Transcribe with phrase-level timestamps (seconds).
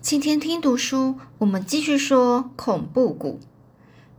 [0.00, 3.40] 今天听读书，我们继续说恐怖谷。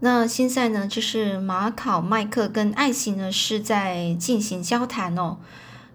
[0.01, 5.37] 那现在呢，就是马考麦克跟艾奇呢是在进行交谈哦。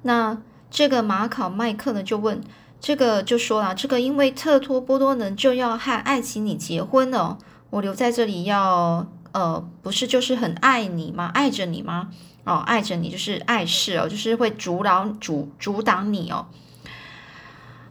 [0.02, 0.38] 那
[0.70, 2.42] 这个马考麦克呢就问，
[2.80, 7.38] 这个就说了，这个因为特托波多能就要和艾奇你结婚了，
[7.68, 11.30] 我留在这里要呃，不是就是很爱你吗？
[11.34, 12.08] 爱着你吗？
[12.44, 16.46] 哦，爱着你就是碍事哦，就是会阻挠阻阻挡你哦，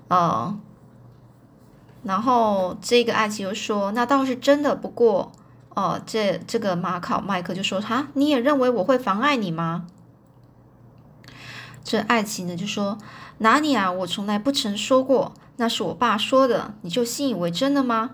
[0.07, 0.57] 呃。
[2.03, 5.31] 然后这个艾奇就说：“那倒是真的，不过，
[5.69, 9.85] 哦，这这个马考麦克就说：‘哈，你也认为我会妨碍你吗？’
[11.81, 12.97] 这艾奇呢就说
[13.39, 18.11] ：‘哪里啊，我从来不曾说过，那是我爸说的，你就信以为真了吗？’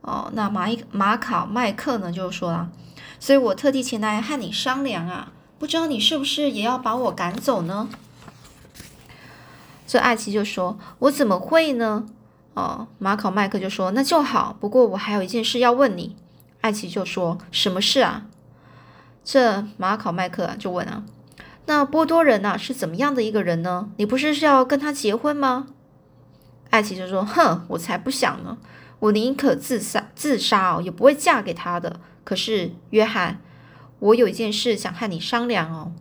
[0.00, 2.70] 哦，那马一马考麦克呢就说了
[3.20, 7.90] ：‘所以我特地前来和你商量啊，不知道你是不是也要把我赶走呢？’
[9.86, 12.06] 这艾奇就说：‘我怎么会呢？’
[12.54, 16.14] 哦，马考麦克就说：“那就好，不过我还有一件事要问你。”
[16.60, 18.26] 艾奇就说：“什么事啊？”
[19.24, 21.02] 这马考麦克就问啊
[21.64, 23.88] ：“那波多人呐是怎么样的一个人呢？
[23.96, 25.68] 你不是是要跟他结婚吗？”
[26.68, 28.58] 艾奇就说：“哼，我才不想呢！
[28.98, 32.00] 我宁可自杀，自杀哦，也不会嫁给他的。
[32.22, 33.40] 可是约翰，
[33.98, 35.92] 我有一件事想和你商量哦。”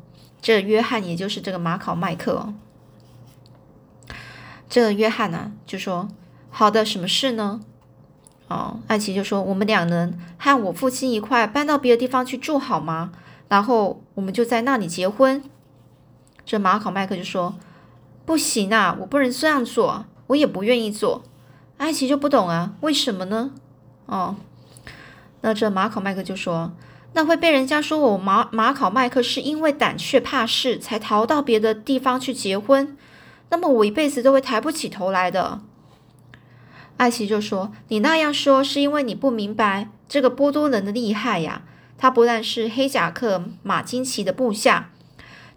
[0.42, 2.54] 这约翰也就是这个马考麦克哦。
[4.70, 6.10] 这约翰呢就说。
[6.52, 7.62] 好的，什么事呢？
[8.50, 13.14] 哦，艾奇就说：“我们两人和我父亲一块搬到别的地方去住好吗？
[13.48, 15.42] 然后我们就在那里结婚。”
[16.46, 17.56] 这马考麦克就说
[18.26, 21.24] ：“不行啊，我不能这样做，我也不愿意做。”
[21.78, 23.52] 艾奇就不懂啊，为什么呢？
[24.08, 24.36] 哦，
[25.40, 26.74] 那这马考麦克就说
[27.14, 32.98] ：“那会被人家说我马马考麦克是因为胆怯怕事才逃到别的地方去结婚，
[33.50, 35.62] 那么我一辈子都会抬不起头来的。”
[36.98, 41.64] 艾奇就说：“你那样说是因为你不明白这个波多人的厉害呀。
[41.98, 44.92] 他不但是黑甲克马金奇的部下，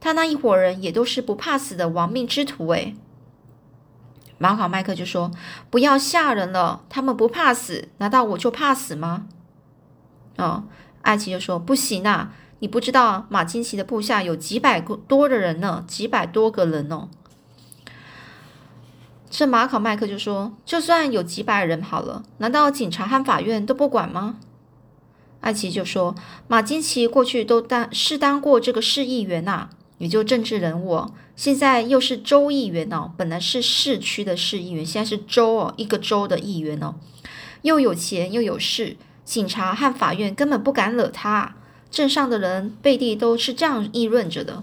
[0.00, 2.94] 他那一伙人也都是不怕死的亡命之徒。”诶，
[4.38, 5.30] 马考麦克就说
[5.70, 9.26] ：“不要吓人了，他们不怕死，难道我就怕死吗？”
[10.36, 10.64] 哦，
[11.02, 17.08] 艾奇就说：“不行啊，你不知道马金奇的部下有几百个多的人呢，几百多个人哦。”
[19.36, 24.36] 这马考麦克就说：“就算有几百人好了，难道警察和法院都不管吗？”
[25.42, 26.14] 艾奇就说
[26.46, 33.10] ：“马金奇过去都当是当过这个市议员呐，也就政治人物，现在又是州议员哦。
[33.16, 36.94] 本来是市区的市议员，现在是州哦，一个州的议员哦，
[37.62, 41.56] 又有钱又有势，警察和法院根本不敢惹他。
[41.90, 44.62] 镇上的人背地都是这样议论着的。”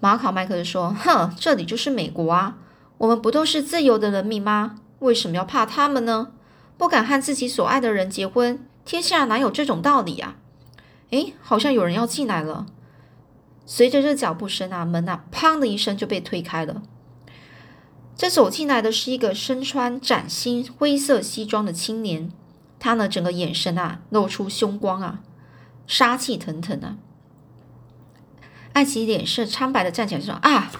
[0.00, 2.56] 马考麦克就说：“哼，这里就是美国啊。”
[2.98, 4.76] 我们不都是自由的人民吗？
[4.98, 6.32] 为什么要怕他们呢？
[6.76, 10.36] 不敢和自己所爱的人结婚，天下哪有这种道理啊？
[11.10, 12.66] 诶，好像有人要进来了。
[13.66, 16.82] 随着这脚步声啊，门啊，砰的一声就被推开了。
[18.16, 22.32] 这走进来的是一个身穿崭新灰色西装的青年，
[22.80, 25.20] 他呢，整个眼神啊，露出凶光啊，
[25.86, 26.96] 杀气腾腾啊。
[28.72, 30.70] 艾奇脸色苍白的站起来说：“啊！”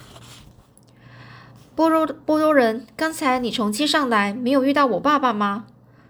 [1.79, 5.67] 波多波多人，刚才你从街上来，没有遇到我爸爸吗？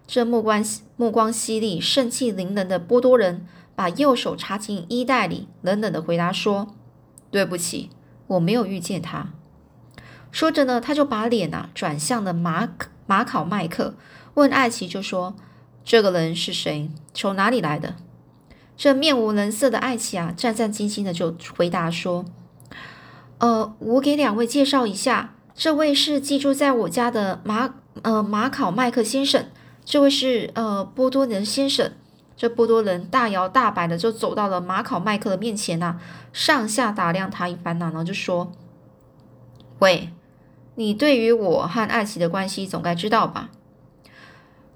[0.06, 0.64] 这目光
[0.96, 3.46] 目光犀利、盛气凌人的波多人，
[3.76, 6.68] 把右手插进衣袋里，冷冷的回答说
[7.30, 7.90] ：“对不起，
[8.28, 9.34] 我没有遇见他。”
[10.32, 12.70] 说着呢，他就把脸啊转向了马
[13.06, 13.94] 马考麦克，
[14.32, 15.36] 问艾奇就说
[15.84, 16.90] ：“这个人是谁？
[17.12, 17.96] 从哪里来的？”
[18.74, 22.24] 这面无人色的艾奇啊，战战兢兢的就回答说
[23.36, 29.46] ：“呃，我给两位介绍一下。”这位是寄住在我家的马呃马考麦克先生，
[29.84, 31.90] 这位是呃波多人先生。
[32.36, 35.98] 这波多人大摇大摆的就走到了马考麦克的面前呐，
[36.32, 38.52] 上下打量他一番呐，然后就说
[39.80, 40.10] ：“喂，
[40.76, 43.50] 你对于我和艾奇的关系总该知道吧？”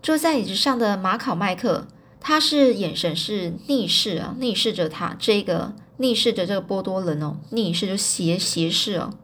[0.03, 1.87] 坐在椅子上的马考麦克，
[2.19, 9.15] 他是眼神是逆视啊，逆视着他这个逆视着这个波多人哦，逆视就斜斜视哦。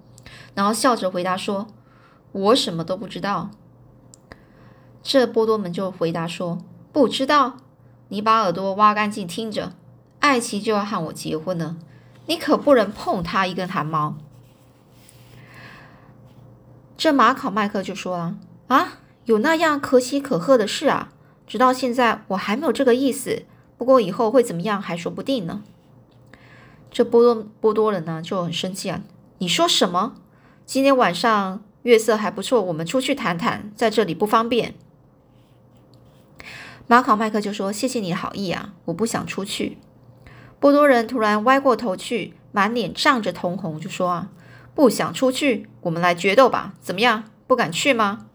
[0.58, 1.68] 然后笑着回答说
[2.32, 3.50] ：“我什么都不知道。”
[5.04, 6.58] 这波多门就回答说
[6.92, 7.58] ：“不知道，
[8.08, 9.74] 你把耳朵挖干净听着，
[10.18, 11.76] 艾奇就要和我结婚了，
[12.26, 14.16] 你可不能碰他一根汗毛。”
[16.98, 18.34] 这马考麦克就说了
[18.66, 18.94] ：“啊，
[19.26, 21.12] 有那样可喜可贺的事啊！
[21.46, 23.44] 直到现在我还没有这个意思，
[23.76, 25.62] 不过以后会怎么样还说不定呢。”
[26.90, 29.02] 这波多波多人呢就很生气啊
[29.38, 30.14] ：“你说什么？”
[30.68, 34.74] 今天晚上，月色还不错，我们出去谈谈，在这里不方便。”
[36.86, 39.78] 马考麦克就说：“谢谢你的好意啊，我不想出去。”
[40.60, 44.28] 波多人突然歪过头去，满脸涨着通红，就说：“啊，
[44.74, 47.24] 不想出去，我们来决斗吧，怎么样？
[47.46, 48.26] 不敢去吗？”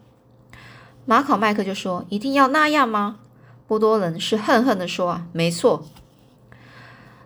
[1.06, 3.20] 马考麦克就说：“一定要那样吗？”
[3.68, 5.86] 波多人是恨恨的说：“啊，没错。”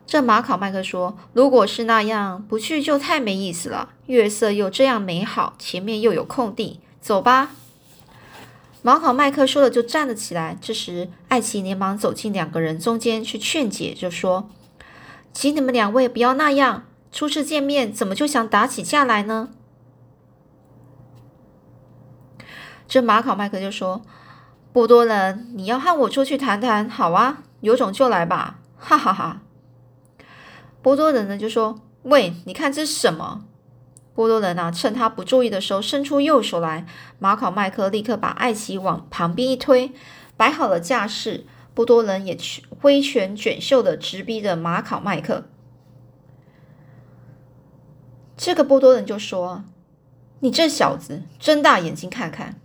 [0.09, 3.91] 这马考麦克说：“如果是那样，不去就太没意思了。
[4.07, 7.51] 月色又这样美好，前面又有空地，走吧。”
[8.81, 10.57] 马考麦克说了，就站了起来。
[10.63, 14.49] 这时，艾奇连忙走进两个人中间去劝解，就说
[15.35, 19.51] ：“请你们两位不要那样，初次见面怎么就想打起架来呢？”
[22.89, 24.01] 这马考麦克就说
[24.73, 29.43] ：“波多人，你要和我出去谈谈，好啊，有种就来吧，哈哈哈。”
[30.89, 33.45] 波多人呢就说：“喂，你看这是什么？”
[34.17, 36.87] 波多人啊，趁他不注意的时候，伸出右手来。
[37.19, 39.93] 马考麦克立刻把艾奇往旁边一推，
[40.39, 41.45] 摆好了架势。
[41.75, 42.39] 波多人也
[42.81, 45.45] 挥拳卷袖的直逼着马考麦克。
[48.35, 49.65] 这个波多人就说
[50.41, 52.59] ：“你这小子，睁大眼睛看看。”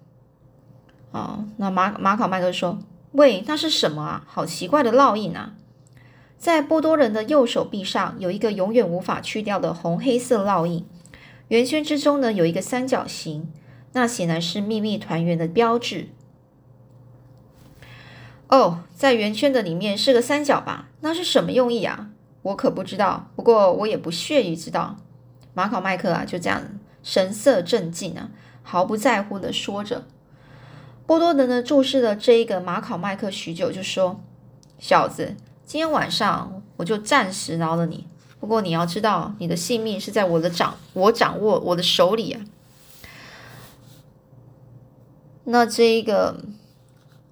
[1.11, 2.79] 哦，那马马考麦克说
[3.11, 4.23] ：“喂，那是什么啊？
[4.25, 5.55] 好奇怪的烙印啊！”
[6.38, 10.85] 在波多人的右手臂上有一个永远无法去掉的红黑色烙印，
[11.47, 13.50] 圆圈之中呢有一个三角形，
[13.94, 16.09] 那显然是秘密团圆的标志。
[18.50, 20.89] 哦，在圆圈的里面是个三角吧？
[21.00, 22.09] 那是什么用意啊？
[22.41, 24.97] 我可不知道，不过我也不屑于知道。
[25.53, 26.62] 马考麦克啊，就这样
[27.01, 28.29] 神色镇静啊，
[28.62, 30.06] 毫不在乎的说着。
[31.06, 34.21] 波多人呢注视了这一个马考麦克许久，就说
[34.77, 35.36] ：“小子。”
[35.73, 38.05] 今天晚上我就暂时饶了你，
[38.39, 42.41] 不过你要知道，你的性命是在我的掌，我掌握我的手里啊。
[45.45, 46.41] 那这一个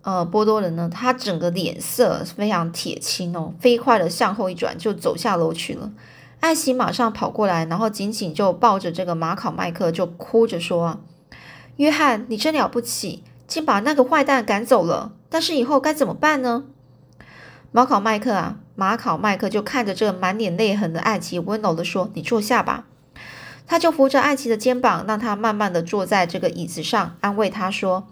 [0.01, 5.91] 呃波多人呢，他整个脸色非常铁青哦，飞快的向后一转就走下楼去了。
[6.39, 10.99] 艾希马上跑过来，然后紧紧就抱着这个马考麦克，就哭着说
[11.77, 15.11] ：“约翰，你真了不起，竟把那个坏蛋赶走了。
[15.29, 16.63] 但是以后该怎么办呢？”
[17.73, 22.85] 马考麦克啊，马考麦克就看着这满脸泪痕的艾奇，温柔的说：“你坐下吧。”
[23.65, 28.07] 他就扶着艾奇的肩膀，让他慢慢的坐在这个椅子上，安慰他说：“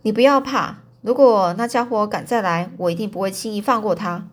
[0.00, 4.26] 你不要怕，如果那家伙敢再来，我一定不会轻易放过他。”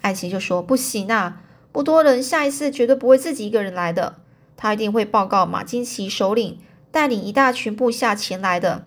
[0.00, 4.14] 艾奇就说：“不行啊，不多人下一次绝对不会自己一个人来的，
[4.56, 6.58] 他一定会报告马金奇首领，
[6.90, 8.86] 带领一大群部下前来的。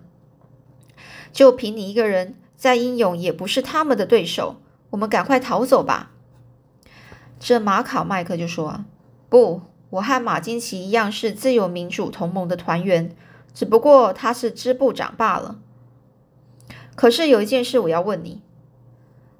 [1.31, 4.55] 就凭你一个人。”再英勇也不是他们的对手，
[4.91, 6.11] 我们赶快逃走吧。
[7.39, 8.85] 这马考麦克就说：“，
[9.29, 13.13] 不，我和马金奇一样是自由民主同盟的团员，
[13.53, 15.59] 只不过他是支部长罢了。
[16.95, 18.41] 可是有一件事我要问你。”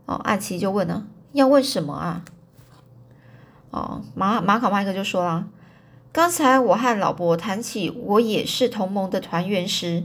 [0.06, 2.23] 哦，艾奇就问了：“要问什么啊？”
[3.71, 5.47] 哦，马马考麦克就说了
[6.12, 10.03] ：“刚才我和老伯谈起我也是同盟的团员时。”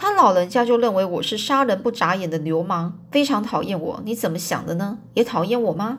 [0.00, 4.00] 他老人家就认为我是杀人不眨眼的流氓，非常讨厌我。
[4.04, 4.98] 你怎么想的呢？
[5.14, 5.98] 也讨厌我吗？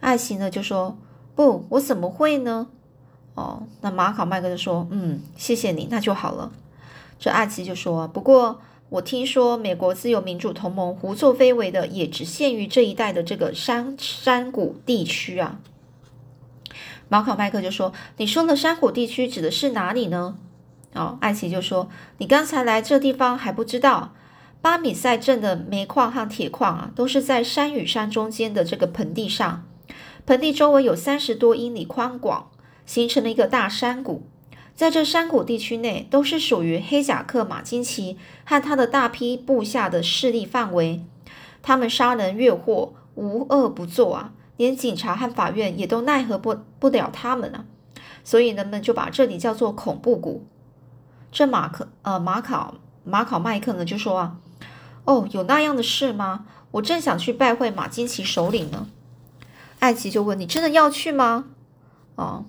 [0.00, 0.98] 艾奇呢就说
[1.36, 2.66] ：“不，我怎么会呢？”
[3.34, 6.50] 哦，那马考麦克就说：“嗯，谢谢你，那就好了。”
[7.20, 15.60] 这艾奇就说：“不过我听说美国自由民主同盟胡作非为的也只限于这一带的这个山山谷地区啊。”
[17.08, 20.36] 马考麦克就说：“你说的山谷地区指的是哪里呢？”
[20.94, 24.12] 哦，艾奇就说：“你刚才来这地方还不知道，
[24.60, 29.64] 巴米塞镇的煤矿和铁矿啊，都是在山与山中间的这个盆地上。
[30.26, 32.50] 盆地周围有三十多英里宽广，
[32.84, 34.22] 形成了一个大山谷。
[34.74, 41.02] 在这山谷地区内，都是属于黑甲克马金奇和他的大批部下的势力范围。
[41.62, 47.64] 他们杀人越货，无恶不作啊，连警察和法院也都奈何不不了他们啊。
[48.22, 50.46] 所以人们就把这里叫做恐怖谷。”
[51.32, 52.74] 这马克呃马考
[53.04, 54.36] 马考麦克呢就说啊，
[55.04, 56.44] 哦，有那样的事吗？
[56.72, 58.86] 我正想去拜会马金奇首领呢。
[59.80, 61.46] 艾奇就问你真的要去吗？
[62.14, 62.44] 哦，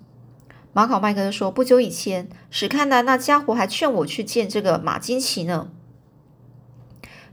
[0.73, 5.69] 马考麦克就说不久以前史看南那家伙还劝我去见这个马金奇呢。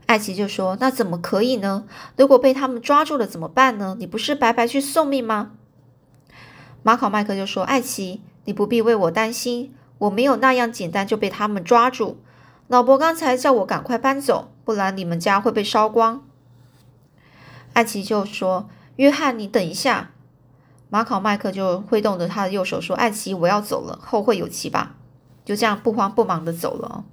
[0.05, 1.85] 艾奇就说那怎么可以呢？
[2.17, 3.95] 如果被他们抓住了怎么办呢？
[3.99, 5.51] 你不是白白去送命吗？
[6.83, 9.73] 马考麦克就说艾奇，你不必为我担心。
[10.01, 12.17] 我没有那样简单就被他们抓住。
[12.67, 16.23] 老伯刚才叫我赶快搬走，不然你们家会被烧光。
[17.73, 18.67] 艾奇就说
[18.97, 20.09] ：“约翰，你等一下。”
[20.89, 24.95] 马考麦克就挥动着他的右手说：“艾奇，我要走了，后会有期吧。”
[25.45, 27.03] 就这样不慌不忙的走了。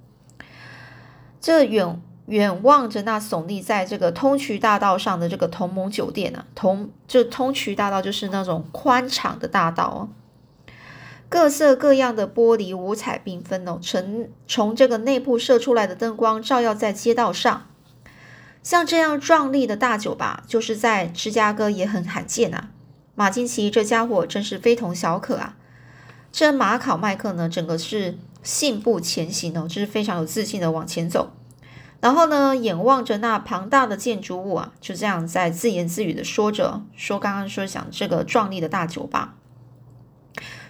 [1.39, 10.09] 这远远望着那耸立在这个通衢大道上的这个同盟酒店啊，同这通衢大道就是那种宽敞的大道哦，
[11.29, 17.67] 各色各样的玻璃五彩缤纷哦，从从这个内部射出来的灯光照耀在街道上，
[18.63, 22.69] 像这样壮丽的大酒吧，就是在芝加哥也很罕见啊。
[23.13, 25.55] 马金奇这家伙真是非同小可啊！
[26.31, 31.31] 这马考麦克呢，整个是信步前行哦，就是非常有自信的往前走。
[32.01, 39.35] 然后呢，眼望着那庞大的建筑物啊，就这样在自言自语的说着，说刚刚说想这个壮丽的大酒吧，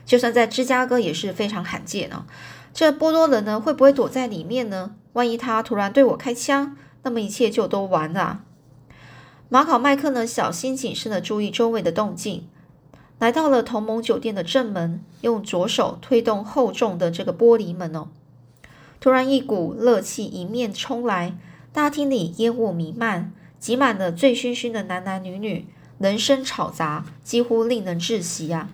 [0.09, 2.25] 就算在芝加哥也是非常罕见哦。
[2.73, 4.95] 这波多人呢，会不会躲在里面呢？
[5.13, 8.41] 万一他突然对我开枪，那么一切就都完了。
[9.49, 12.47] 马考麦克呢，小心谨慎的注意周围的动静，
[13.19, 18.07] 来到了同盟酒店的正门，用左手推动厚重的这个玻璃门哦。
[18.99, 21.37] 突然，一股热气迎面冲来，
[21.71, 25.67] 大厅里烟雾弥漫，挤满了醉醺醺的男男女女，
[25.99, 28.71] 人声吵杂，几乎令人窒息啊！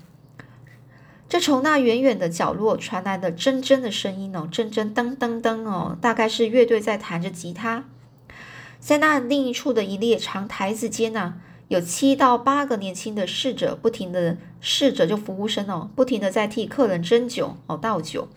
[1.27, 7.83] 这从那远远的角落传来的铮铮的声音哦，铮铮噔噔噔哦，大概是乐队在弹着吉他。
[8.79, 11.35] 在那另一处的一列长台子间呢，
[11.69, 18.27] 有七到八个年轻的侍者，不停的侍者就服务生哦，不停的在替客人斟酒哦倒酒。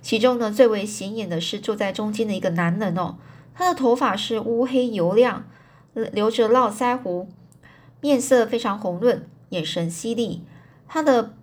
[0.00, 3.16] 其中呢，最为显眼的是坐在中间的一个男人哦，
[3.54, 5.44] 他的头发是乌黑油亮，
[5.94, 7.28] 留着络腮胡，
[8.00, 10.44] 面色非常红润，眼神犀利。
[10.86, 11.34] 他的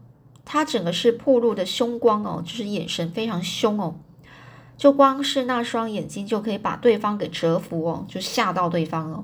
[0.52, 3.94] 他整个是暴露的凶光哦，就是眼神非常凶哦。
[4.80, 9.24] 就光是那双眼睛就可以把对方给折服哦，就吓到对方哦。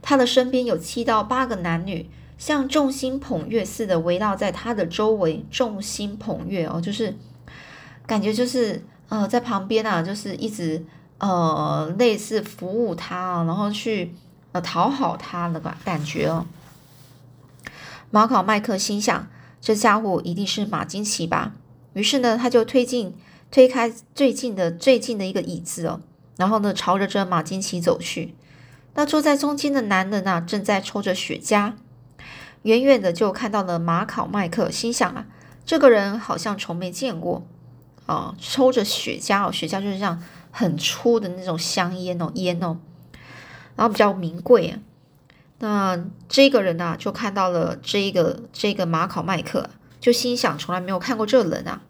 [0.00, 7.16] 他的身边有七到八个男女，像众星捧月似的围绕在他的周围，众星捧月哦，就是
[8.06, 10.84] 感觉就是呃在旁边啊，就是一直
[11.18, 14.14] 呃类似服务他啊，然后去
[14.52, 16.46] 呃讨好他的感感觉哦。
[18.12, 19.26] 马考麦克心想，
[19.66, 21.54] 这家伙一定是马金奇吧？
[21.94, 23.16] 于是呢，他就推进。
[23.50, 26.00] 推开最近的最近的一个椅子哦，
[26.36, 28.36] 然后呢，朝着这马金奇走去。
[28.94, 31.72] 那坐在中间的男人啊，正在抽着雪茄，
[32.62, 35.26] 远远的就看到了马考麦克，心想啊，
[35.64, 37.44] 这个人好像从没见过
[38.06, 42.78] 哦，抽着雪茄哦，雪茄就是像很粗的那种香烟哦，烟哦，
[43.74, 44.78] 然后比较名贵啊。
[45.58, 45.98] 那
[46.28, 51.82] 这个人呢，就看到了这个这个马考麦克，就心想，从来没有看过这人啊。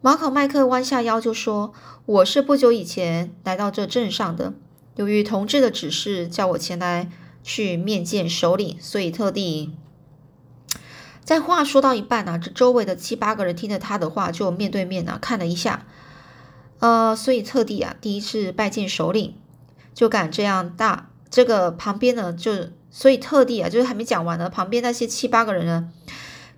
[0.00, 1.74] 马考麦克弯下腰就说
[2.06, 4.54] ：“我是不久以前来到这镇上的，
[4.94, 7.10] 由于同志的指示，叫我前来
[7.42, 9.74] 去面见首领，所以特地……”
[11.22, 15.84] 在话说到一半呢，这周围的七八个人听着他的话，就面对面呢看了一下，
[16.78, 19.34] 呃，所以特地啊第一次拜见首领，
[19.92, 21.09] 就敢这样大。
[21.30, 22.52] 这个旁边呢，就
[22.90, 25.88] 所以特地啊，就是还没讲完呢，旁边那些七八个人呢，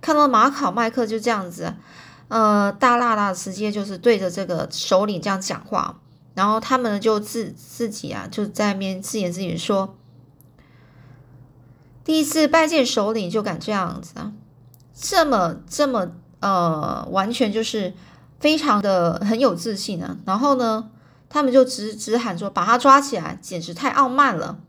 [0.01, 1.73] 看到马考麦克就这样子。
[2.29, 5.99] 呃，大辣辣直接就是对着这个首领这样讲话，
[6.33, 9.95] 然后他们呢就自自己啊，就在面自言自语说
[12.03, 14.31] ：“第一次拜见首领就敢这样子啊，
[14.95, 17.93] 这么这么呃，完全就是
[18.39, 20.89] 非常的很有自信啊。”然后呢，
[21.33, 24.59] 他们就直直喊说：“把他抓起来，简直太傲慢了。”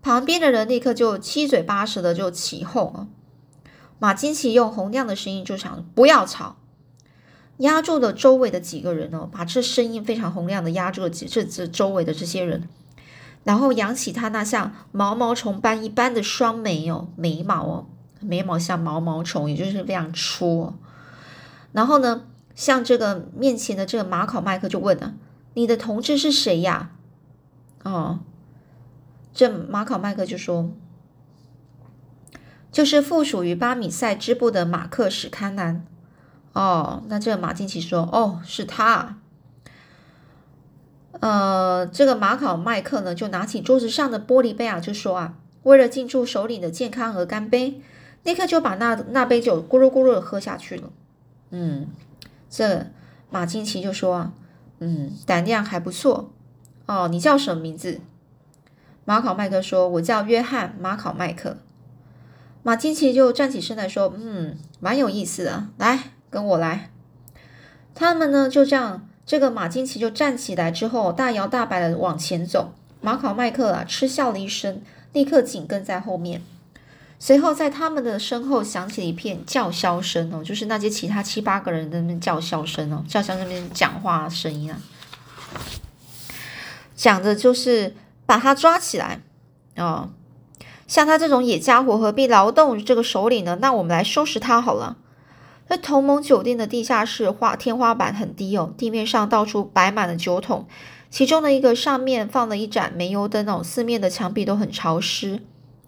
[0.00, 3.08] 旁边的人立刻就七嘴八舌的就起哄啊。
[3.98, 6.54] 马金奇用洪亮的声音就想：“不要吵。”
[7.58, 12.68] 压住了周围的几个人哦，把这声音非常洪亮的压住了这这周围的这些人，
[13.42, 17.86] 然后扬起他那像毛毛虫般一般的双眉哦，眉毛哦，
[18.20, 20.60] 眉毛像毛毛虫，也就是非常粗。
[20.60, 20.74] 哦。
[21.72, 22.22] 然后呢，
[22.54, 25.14] 像这个面前的这个马考麦克就问了
[25.54, 26.90] ：“你的同志是谁呀？”
[27.84, 28.20] 哦，
[29.32, 30.70] 这马考麦克就说
[32.72, 35.84] ：“就是附属于巴米塞支部的马克史堪南。”
[36.54, 39.18] 哦，那这马金奇说：“哦，是他。”
[41.20, 47.80] 呃，这个马考麦克呢，就拿起桌子上的玻璃杯啊，就说：“啊，为了庆祝首领的健康而干杯！”
[48.24, 50.90] 立刻就把那那杯酒咕噜咕噜的喝下去了。
[51.50, 51.86] 嗯，
[52.50, 52.86] 这
[53.30, 54.32] 马金奇就说：“啊，
[54.80, 56.30] 嗯，胆量还不错。
[56.86, 58.00] 哦，你叫什么名字？”
[59.04, 61.56] 马考麦克说：“我叫约翰·马考麦克。”
[62.62, 66.90] 马金奇就站起身来说：“嗯，蛮有意思的，来。”跟我来，
[67.94, 72.74] 他们呢就这样，这个马金奇就站起来之后，大摇大摆的往前走。
[73.00, 74.82] 马考麦克啊嗤笑了一声，
[75.14, 76.42] 立刻紧跟在后面。
[77.20, 84.78] 随后，在他们的身后响起了一片叫嚣声哦，就是那些其他七八个人的那叫嚣声哦，叫嚣那边讲话声音啊，
[86.94, 89.20] 讲的就是把他抓起来
[89.76, 90.10] 哦。
[90.86, 93.58] 像他这种野家伙何必劳动这个首领呢？
[93.60, 94.96] 那我们来收拾他好了。
[95.66, 100.66] 那同盟酒店的地下室花天花板很低哦，地面上到处摆满了酒桶，
[101.10, 105.42] 其中的一个上面放了一盏煤油灯哦，四面的墙壁都很潮湿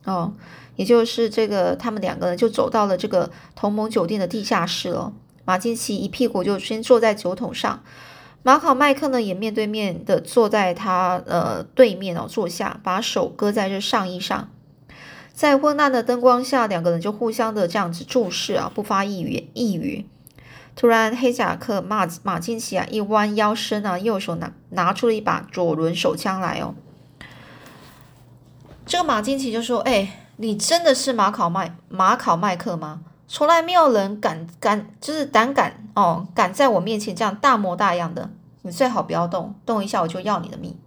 [0.05, 0.35] 哦。
[0.81, 5.13] 也就是这个，他们两个人就走到了这个同盟酒店的地下室了。
[5.45, 7.83] 马金奇一屁股就先坐在酒桶上，
[8.43, 14.49] 马考麦克呢也面对面的坐在他呃对面哦坐下，把手搁在这上衣上，
[15.35, 20.07] 在昏暗的灯光下，两个人就互相的这样子注视啊，不发一语一语。
[20.75, 26.75] 突然，黑夹克马马金奇啊一弯腰身啊，右手拿拿出了一把左轮手枪来哦。
[28.87, 33.03] 这个马金奇就说：“哎。”你真的是马考麦马考麦克吗？
[33.29, 38.31] 从来没有人敢敢就是胆敢哦，敢在我面前这样大模大样的。
[38.63, 40.79] 你最好不要动，动一下我就要你的命。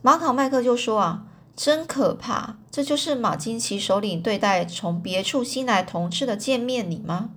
[0.00, 2.56] 马考麦克就说啊，真可怕！
[2.70, 7.28] 这就是马金奇首领对待从别处新来同志的见面礼吗？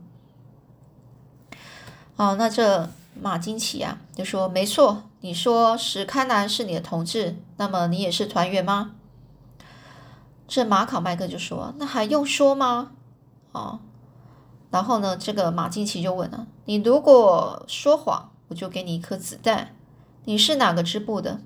[2.15, 2.89] 哦，那这
[3.21, 5.03] 马金奇啊就说没错。
[5.19, 8.91] 你说石堪南是你的同志，那么你也是团员吗？
[10.47, 12.91] 这马考麦克就说：“那还用说吗？
[13.51, 13.81] 哦，
[14.71, 19.75] 然后呢，这个马金奇就问了：你如果说谎，我就给你一颗子弹。
[20.23, 21.41] 你是哪个支部的？”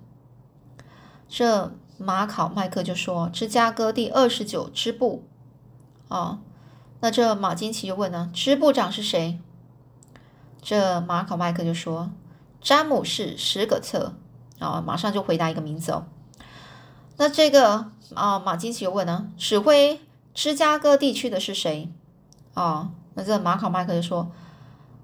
[1.28, 5.24] 这马考麦克就说：“芝加哥第二十九支部。”
[6.08, 6.38] 哦，
[7.00, 9.40] 那这马金奇就问了：支部长是谁？
[10.62, 12.12] 这马考麦克就说
[12.62, 14.14] ：“詹姆士·史葛特。”
[14.60, 16.06] 啊，马上就回答一个名字哦。
[17.18, 17.90] 那这个。
[18.16, 20.02] 啊，马金奇问呢，指挥
[20.34, 21.92] 芝加哥地区的是谁？
[22.54, 24.32] 啊，那这马考麦克就说，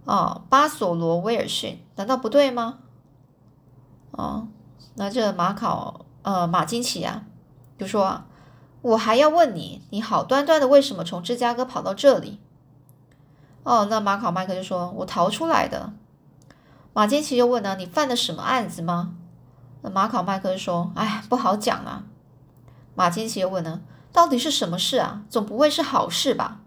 [0.05, 2.79] 啊，巴索罗威尔逊，难道不对吗？
[4.11, 4.47] 啊，
[4.95, 7.23] 那这马考呃马金奇啊，
[7.77, 8.23] 就说，
[8.81, 12.39] 我还要问你，你好端端的为什么从芝加哥跑到这里？
[13.63, 15.93] 哦，那马考麦克就说，我逃出来的。
[16.93, 19.13] 马金奇又问呢，你犯了什么案子吗？
[19.81, 22.03] 那马考麦克就说，哎，不好讲啊。
[22.97, 23.81] 马金奇又问呢
[24.11, 25.21] ：“到底是什么事啊？
[25.29, 26.61] 总不会是好事吧？”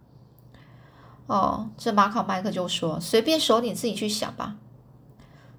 [1.26, 4.54] 哦，这马考麦克就说：“随便首领自己去想吧。”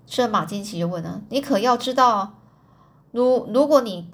[0.07, 2.35] 这马金奇就问呢：“你可要知道，
[3.11, 4.09] 如如果你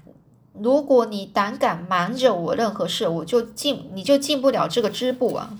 [0.53, 5.51] 如果你胆敢瞒着我任何事，我就进你就进不了这个支部啊！”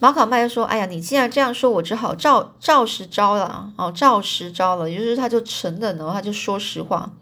[0.00, 7.12] 马考麦克说：“哎呀，你既然这样说，我只好照照实招了哦，照实招了，也就是他就承认了，他就说实话。”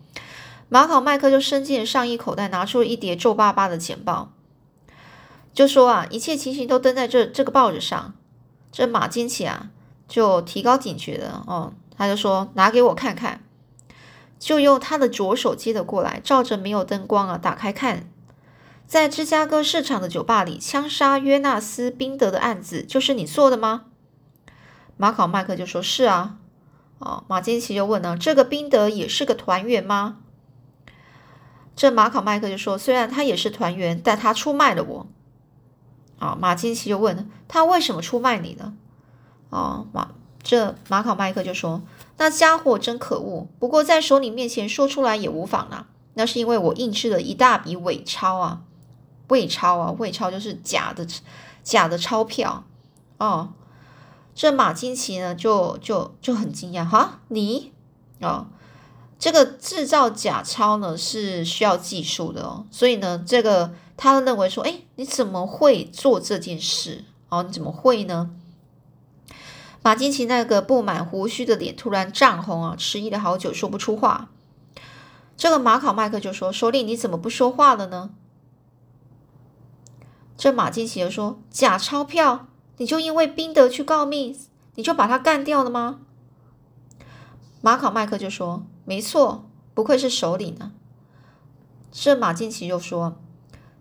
[0.69, 4.33] 马考麦克就伸进上衣口袋，拿出了一叠皱巴巴的简报，
[5.53, 8.15] 就说啊，一切情形都登在这这个报纸上。
[8.73, 9.71] 这马金奇啊，
[10.09, 13.41] 就提高警觉了哦，他就说拿给我看看，
[14.37, 18.11] 就用他的左手接了过来，照着没有灯光啊，打开看，
[18.85, 23.85] 在芝加哥市场的酒吧里枪杀约纳斯·宾德的案子，就是你做的吗？
[24.97, 26.39] 马考麦克就说是啊，
[26.99, 30.17] 哦，马金奇就问呢，这个宾德也是个团员吗？
[31.77, 35.07] 这马考麦克就说：“虽然他也是团员，但他出卖了我。”
[36.21, 38.75] 啊，马金奇就问：“他为什么出卖你呢？”
[39.51, 40.09] 哦，马
[40.43, 41.83] 这马考麦克就说
[42.17, 45.89] ：“那家伙真可恶，不过在首领面前说出来也无妨啊。
[46.15, 48.63] 那是因为我印制了一大笔伪钞啊，
[49.29, 51.05] 伪钞啊，伪钞就是假的
[51.65, 52.65] 假的钞票。”
[53.19, 53.53] 哦，
[54.35, 57.73] 这马金奇呢，就就就很惊讶：“哈，你
[58.21, 58.47] 哦。”
[59.19, 67.05] 这个制造假钞呢是需要技术的哦，所以呢，这个他认为说，哎，你怎么会做这件事？
[67.29, 68.31] 哦，你怎么会呢？
[69.83, 74.31] 马金奇那个布满胡须的脸突然涨红啊，迟疑了好久，说不出话。
[75.37, 78.11] 这个马考麦克就说：“首领，你怎么不说话了呢？”
[80.39, 82.47] 这马金奇就说：“假钞票，
[82.77, 84.39] 你就因为宾德去告密，
[84.77, 86.01] 你就把他干掉了吗？”
[87.65, 88.67] 马考麦克就说。
[88.87, 90.73] 没错，不愧是首领呢。
[91.91, 93.17] 这马金奇又说：“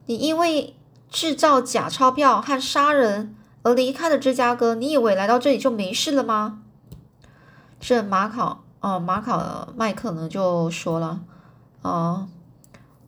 [0.07, 0.77] 你因为
[1.09, 6.63] 制造假钞票和杀人而离开了芝加哥，你以为来到这里就没事了吗？”
[7.81, 11.25] 这马考哦，马考麦克呢就说了
[11.83, 12.29] ：“哦，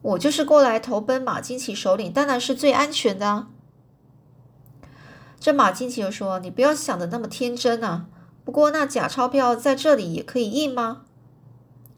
[0.01, 3.47] 我就是过来投奔马金奇首领，当然是最安全的。”
[5.39, 8.07] 这马金奇又说：“你不要想的那么天真啊！
[8.45, 11.01] 不过那假钞票在这里也可以印吗？”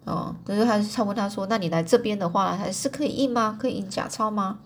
[0.05, 3.57] 哦，就是他他问他说：“那你来这边的话，还是可以印吗？
[3.61, 4.59] 可以印假钞吗？”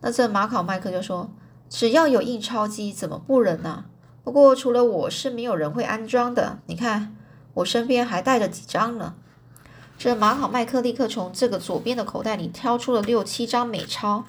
[0.00, 1.28] 那这马考麦克就说
[1.68, 3.86] ：“只要有印钞机，怎么不能呢？
[4.22, 6.58] 不过除了我是没有人会安装的。
[6.66, 7.16] 你看，
[7.54, 9.14] 我身边还带着几张呢。”
[9.98, 14.24] 这马考麦克立刻从这个左边的口袋里挑出了六七张美钞，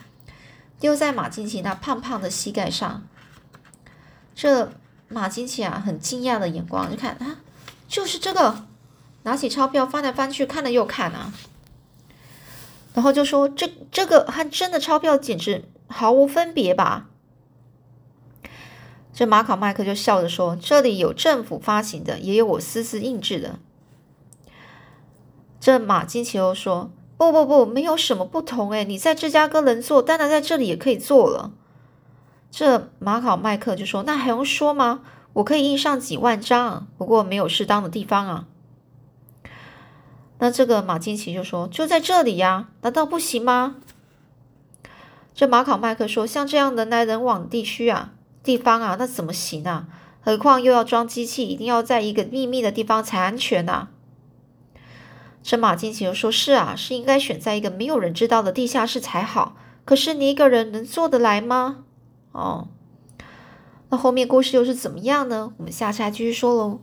[0.79, 3.03] 丢在马金奇那胖胖的膝盖上。
[4.33, 4.71] 这
[5.09, 7.39] 马金奇啊，很惊讶的眼光就看啊，
[7.87, 8.65] 就是这个，
[9.23, 11.33] 拿起钞票翻来翻去，看了又看啊。
[12.93, 17.09] 然后就说：“这这个和真的钞票简直毫无分别吧？”
[19.13, 23.59] 这马考麦克就笑着说：“这里有政府发行的，也有我私自印制的。”
[25.61, 31.51] 这马金奇又说：“不不不，没有什么不同诶，你在芝加哥能做，当然在这里也可以做了。”
[32.49, 35.01] 这马考麦克就说：“那还用说吗？
[35.33, 38.45] 我可以印上几万张，不过没有适当的地方啊。”
[40.39, 43.77] 那这个马金奇就说：“就在这里呀，难道不行吗？”
[45.35, 48.11] 这马考麦克说：“像这样人来人往的地区啊，
[48.43, 49.87] 地方啊，那怎么行啊？
[50.21, 53.89] 何况又要装机器，一定要在一个秘密的地方才安全呐。”
[55.43, 59.55] 这马金奇又说：“是啊，是应该选在一个没有人知道的地下室才好。
[59.85, 61.85] 可是你一个人能做得来吗？”
[62.37, 62.67] 哦，
[63.89, 65.51] 那后面故事又是怎么样呢？
[65.57, 66.79] 我们下次来继续说喽。